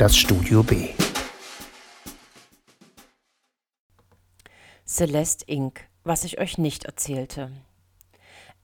[0.00, 0.88] das Studio B.
[4.86, 7.52] Celeste Inc., was ich euch nicht erzählte.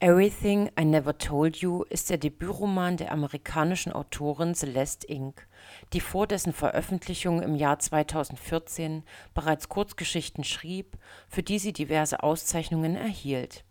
[0.00, 5.46] Everything I Never Told You ist der Debütroman der amerikanischen Autorin Celeste Inc.,
[5.93, 10.96] die vor dessen Veröffentlichung im Jahr 2014 bereits Kurzgeschichten schrieb,
[11.29, 13.62] für die sie diverse Auszeichnungen erhielt.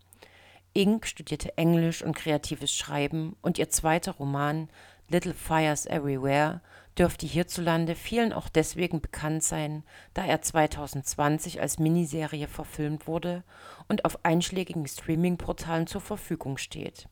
[0.72, 1.04] Inc.
[1.08, 4.68] studierte Englisch und kreatives Schreiben und ihr zweiter Roman
[5.08, 6.60] Little Fires Everywhere
[6.98, 13.44] dürfte hierzulande vielen auch deswegen bekannt sein, da er 2020 als Miniserie verfilmt wurde
[13.88, 17.08] und auf einschlägigen Streaming-Portalen zur Verfügung steht.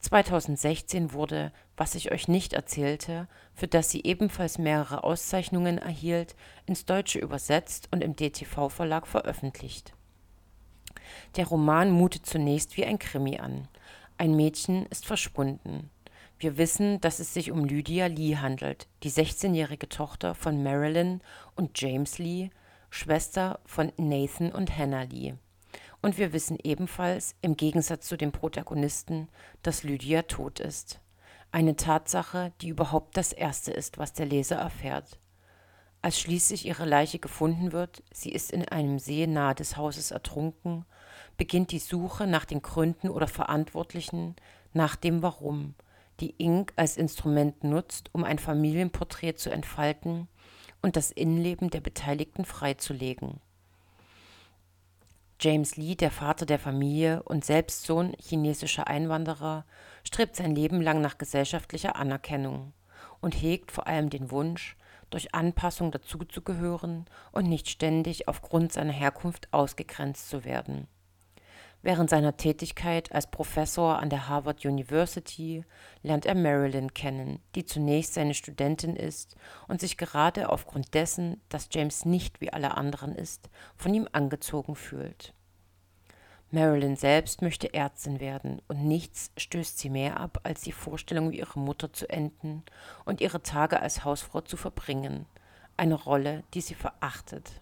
[0.00, 6.84] 2016 wurde Was ich euch nicht erzählte, für das sie ebenfalls mehrere Auszeichnungen erhielt, ins
[6.84, 9.94] Deutsche übersetzt und im DTV-Verlag veröffentlicht.
[11.36, 13.68] Der Roman mutet zunächst wie ein Krimi an.
[14.18, 15.90] Ein Mädchen ist verschwunden.
[16.42, 21.20] Wir wissen, dass es sich um Lydia Lee handelt, die 16-jährige Tochter von Marilyn
[21.54, 22.50] und James Lee,
[22.90, 25.34] Schwester von Nathan und Hannah Lee.
[26.00, 29.28] Und wir wissen ebenfalls, im Gegensatz zu den Protagonisten,
[29.62, 30.98] dass Lydia tot ist.
[31.52, 35.20] Eine Tatsache, die überhaupt das Erste ist, was der Leser erfährt.
[36.00, 40.86] Als schließlich ihre Leiche gefunden wird, sie ist in einem See nahe des Hauses ertrunken,
[41.36, 44.34] beginnt die Suche nach den Gründen oder Verantwortlichen,
[44.72, 45.76] nach dem Warum,
[46.22, 50.28] die Ink als Instrument nutzt, um ein Familienporträt zu entfalten
[50.80, 53.40] und das Innenleben der Beteiligten freizulegen.
[55.40, 59.64] James Lee, der Vater der Familie und selbst Sohn chinesischer Einwanderer,
[60.04, 62.72] strebt sein Leben lang nach gesellschaftlicher Anerkennung
[63.20, 64.76] und hegt vor allem den Wunsch,
[65.10, 70.86] durch Anpassung dazuzugehören und nicht ständig aufgrund seiner Herkunft ausgegrenzt zu werden.
[71.84, 75.64] Während seiner Tätigkeit als Professor an der Harvard University
[76.02, 79.34] lernt er Marilyn kennen, die zunächst seine Studentin ist
[79.66, 84.76] und sich gerade aufgrund dessen, dass James nicht wie alle anderen ist, von ihm angezogen
[84.76, 85.34] fühlt.
[86.52, 91.38] Marilyn selbst möchte Ärztin werden und nichts stößt sie mehr ab, als die Vorstellung, wie
[91.38, 92.62] ihre Mutter zu enden
[93.04, 95.26] und ihre Tage als Hausfrau zu verbringen,
[95.76, 97.60] eine Rolle, die sie verachtet.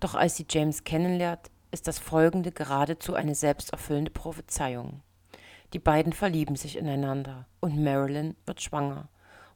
[0.00, 5.02] Doch als sie James kennenlernt, ist das Folgende geradezu eine selbsterfüllende Prophezeiung.
[5.74, 9.10] Die beiden verlieben sich ineinander und Marilyn wird schwanger,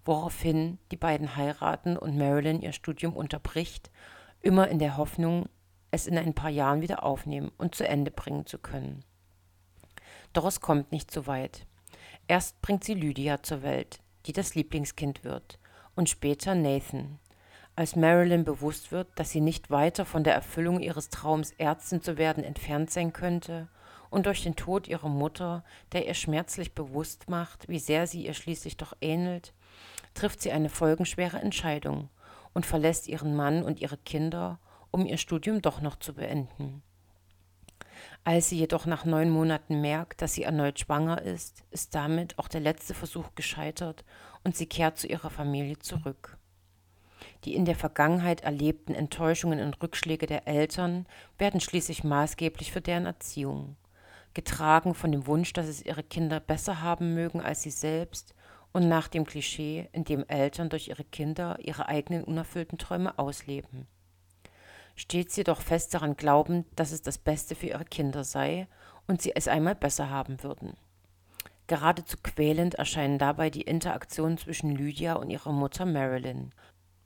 [0.05, 3.91] woraufhin die beiden heiraten und Marilyn ihr Studium unterbricht,
[4.43, 5.49] immer in der Hoffnung,
[5.93, 9.03] es in ein paar Jahren wieder aufnehmen und zu Ende bringen zu können.
[10.35, 11.67] Doch es kommt nicht so weit.
[12.29, 15.59] Erst bringt sie Lydia zur Welt, die das Lieblingskind wird,
[15.95, 17.19] und später Nathan,
[17.81, 22.19] als Marilyn bewusst wird, dass sie nicht weiter von der Erfüllung ihres Traums, Ärztin zu
[22.19, 23.69] werden, entfernt sein könnte,
[24.11, 28.35] und durch den Tod ihrer Mutter, der ihr schmerzlich bewusst macht, wie sehr sie ihr
[28.35, 29.55] schließlich doch ähnelt,
[30.13, 32.11] trifft sie eine folgenschwere Entscheidung
[32.53, 34.59] und verlässt ihren Mann und ihre Kinder,
[34.91, 36.83] um ihr Studium doch noch zu beenden.
[38.25, 42.49] Als sie jedoch nach neun Monaten merkt, dass sie erneut schwanger ist, ist damit auch
[42.49, 44.05] der letzte Versuch gescheitert
[44.45, 46.37] und sie kehrt zu ihrer Familie zurück.
[47.45, 51.07] Die in der Vergangenheit erlebten Enttäuschungen und Rückschläge der Eltern
[51.39, 53.77] werden schließlich maßgeblich für deren Erziehung.
[54.35, 58.35] Getragen von dem Wunsch, dass es ihre Kinder besser haben mögen als sie selbst
[58.73, 63.87] und nach dem Klischee, in dem Eltern durch ihre Kinder ihre eigenen unerfüllten Träume ausleben.
[64.95, 68.69] Stets jedoch fest daran glauben, dass es das Beste für ihre Kinder sei
[69.09, 70.75] und sie es einmal besser haben würden.
[71.67, 76.53] Geradezu quälend erscheinen dabei die Interaktionen zwischen Lydia und ihrer Mutter Marilyn,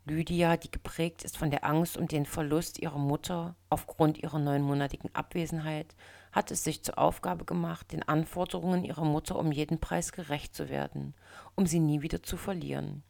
[0.06, 5.14] Lydia, die geprägt ist von der Angst um den Verlust ihrer Mutter aufgrund ihrer neunmonatigen
[5.14, 5.96] Abwesenheit,
[6.30, 10.68] hat es sich zur Aufgabe gemacht, den Anforderungen ihrer Mutter um jeden Preis gerecht zu
[10.68, 11.14] werden,
[11.54, 13.02] um sie nie wieder zu verlieren.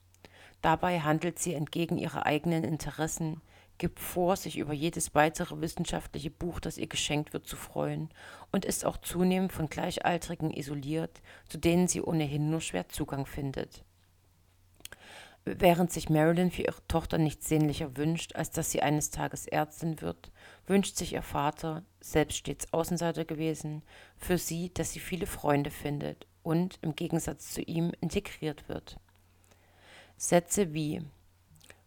[0.62, 3.40] Dabei handelt sie entgegen ihrer eigenen Interessen,
[3.76, 8.08] gibt vor, sich über jedes weitere wissenschaftliche Buch, das ihr geschenkt wird, zu freuen
[8.52, 13.84] und ist auch zunehmend von Gleichaltrigen isoliert, zu denen sie ohnehin nur schwer Zugang findet.
[15.46, 20.00] Während sich Marilyn für ihre Tochter nichts sehnlicher wünscht, als dass sie eines Tages Ärztin
[20.00, 20.30] wird,
[20.66, 23.82] wünscht sich ihr Vater, selbst stets Außenseiter gewesen,
[24.16, 28.98] für sie, dass sie viele Freunde findet und im Gegensatz zu ihm integriert wird.
[30.16, 31.02] Sätze wie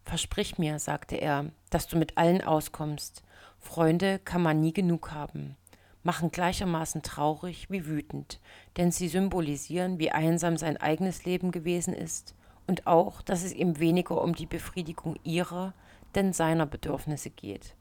[0.04, 3.24] Versprich mir, sagte er, dass du mit allen auskommst.
[3.58, 5.56] Freunde kann man nie genug haben,
[6.04, 8.38] machen gleichermaßen traurig wie wütend,
[8.76, 12.36] denn sie symbolisieren, wie einsam sein eigenes Leben gewesen ist
[12.68, 15.74] und auch, dass es ihm weniger um die Befriedigung ihrer,
[16.14, 17.74] denn seiner Bedürfnisse geht.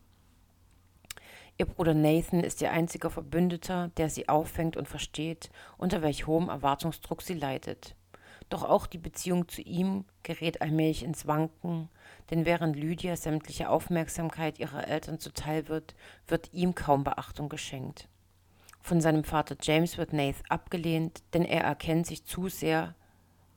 [1.60, 6.50] Ihr Bruder Nathan ist ihr einziger Verbündeter, der sie auffängt und versteht, unter welch hohem
[6.50, 7.96] Erwartungsdruck sie leidet.
[8.50, 11.90] Doch auch die Beziehung zu ihm gerät allmählich ins Wanken,
[12.30, 15.96] denn während Lydia sämtliche Aufmerksamkeit ihrer Eltern zuteil wird,
[16.28, 18.08] wird ihm kaum Beachtung geschenkt.
[18.82, 22.96] Von seinem Vater James wird Nath abgelehnt, denn er erkennt sich zu sehr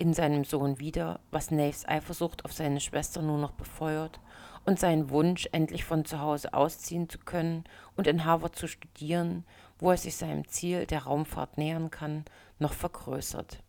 [0.00, 4.18] in seinem Sohn wieder, was Naths Eifersucht auf seine Schwester nur noch befeuert
[4.64, 7.64] und seinen Wunsch, endlich von zu Hause ausziehen zu können
[7.96, 9.44] und in Harvard zu studieren,
[9.78, 12.24] wo er sich seinem Ziel der Raumfahrt nähern kann,
[12.58, 13.62] noch vergrößert.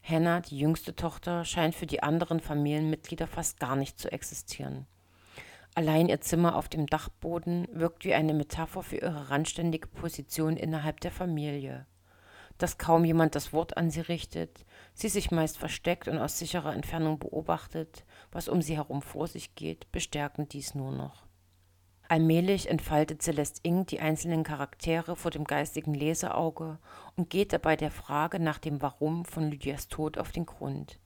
[0.00, 4.86] Hannah, die jüngste Tochter, scheint für die anderen Familienmitglieder fast gar nicht zu existieren.
[5.74, 11.00] Allein ihr Zimmer auf dem Dachboden wirkt wie eine Metapher für ihre randständige Position innerhalb
[11.00, 11.86] der Familie.
[12.62, 14.64] Dass kaum jemand das Wort an sie richtet,
[14.94, 19.56] sie sich meist versteckt und aus sicherer Entfernung beobachtet, was um sie herum vor sich
[19.56, 21.24] geht, bestärken dies nur noch.
[22.06, 26.78] Allmählich entfaltet Celeste Ing die einzelnen Charaktere vor dem geistigen Leseauge
[27.16, 31.00] und geht dabei der Frage nach dem Warum von Lydias Tod auf den Grund.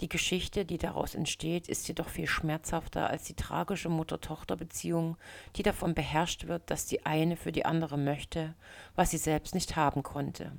[0.00, 5.18] Die Geschichte, die daraus entsteht, ist jedoch viel schmerzhafter als die tragische Mutter-Tochter-Beziehung,
[5.56, 8.54] die davon beherrscht wird, dass die eine für die andere möchte,
[8.94, 10.52] was sie selbst nicht haben konnte.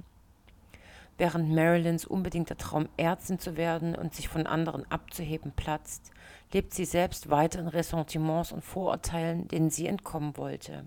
[1.17, 6.11] Während Marilyns unbedingter Traum, Ärztin zu werden und sich von anderen abzuheben, platzt,
[6.51, 10.85] lebt sie selbst weiter in Ressentiments und Vorurteilen, denen sie entkommen wollte.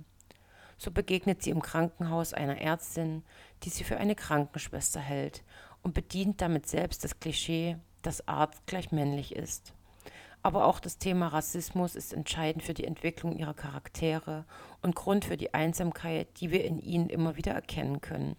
[0.78, 3.22] So begegnet sie im Krankenhaus einer Ärztin,
[3.62, 5.42] die sie für eine Krankenschwester hält
[5.82, 9.72] und bedient damit selbst das Klischee, dass Arzt gleich männlich ist.
[10.42, 14.44] Aber auch das Thema Rassismus ist entscheidend für die Entwicklung ihrer Charaktere
[14.82, 18.36] und Grund für die Einsamkeit, die wir in ihnen immer wieder erkennen können.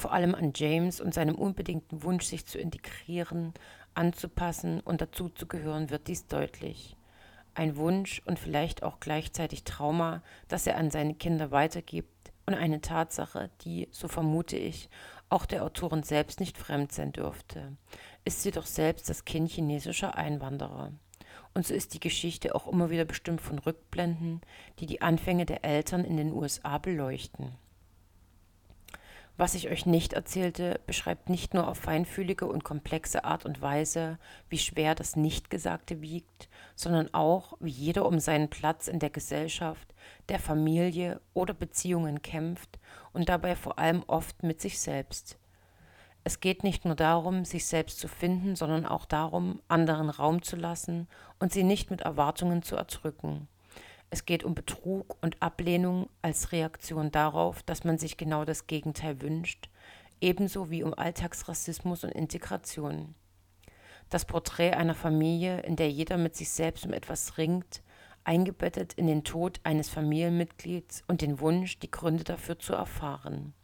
[0.00, 3.52] Vor allem an James und seinem unbedingten Wunsch, sich zu integrieren,
[3.92, 6.96] anzupassen und dazuzugehören, wird dies deutlich.
[7.52, 12.80] Ein Wunsch und vielleicht auch gleichzeitig Trauma, das er an seine Kinder weitergibt und eine
[12.80, 14.88] Tatsache, die, so vermute ich,
[15.28, 17.76] auch der Autorin selbst nicht fremd sein dürfte,
[18.24, 20.94] ist sie doch selbst das Kind chinesischer Einwanderer.
[21.52, 24.40] Und so ist die Geschichte auch immer wieder bestimmt von Rückblenden,
[24.78, 27.52] die die Anfänge der Eltern in den USA beleuchten.
[29.40, 34.18] Was ich euch nicht erzählte, beschreibt nicht nur auf feinfühlige und komplexe Art und Weise,
[34.50, 39.94] wie schwer das Nichtgesagte wiegt, sondern auch, wie jeder um seinen Platz in der Gesellschaft,
[40.28, 42.78] der Familie oder Beziehungen kämpft
[43.14, 45.38] und dabei vor allem oft mit sich selbst.
[46.22, 50.56] Es geht nicht nur darum, sich selbst zu finden, sondern auch darum, anderen Raum zu
[50.56, 51.08] lassen
[51.38, 53.48] und sie nicht mit Erwartungen zu erdrücken.
[54.10, 59.20] Es geht um Betrug und Ablehnung als Reaktion darauf, dass man sich genau das Gegenteil
[59.22, 59.70] wünscht,
[60.20, 63.14] ebenso wie um Alltagsrassismus und Integration.
[64.08, 67.82] Das Porträt einer Familie, in der jeder mit sich selbst um etwas ringt,
[68.24, 73.54] eingebettet in den Tod eines Familienmitglieds und den Wunsch, die Gründe dafür zu erfahren.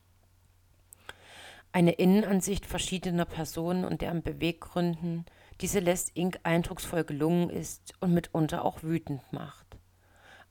[1.72, 5.26] Eine Innenansicht verschiedener Personen und deren Beweggründen,
[5.60, 6.38] die Celeste Inc.
[6.44, 9.65] eindrucksvoll gelungen ist und mitunter auch wütend macht.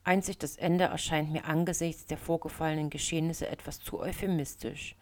[0.06, 4.94] Einzig das Ende erscheint mir angesichts der vorgefallenen Geschehnisse etwas zu euphemistisch,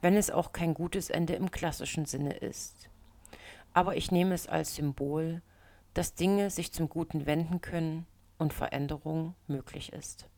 [0.00, 2.88] wenn es auch kein gutes Ende im klassischen Sinne ist.
[3.72, 5.42] Aber ich nehme es als Symbol,
[5.94, 8.06] dass Dinge sich zum Guten wenden können
[8.38, 10.28] und Veränderung möglich ist.